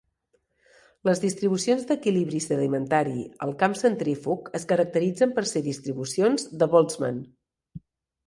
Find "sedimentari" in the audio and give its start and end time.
2.45-3.19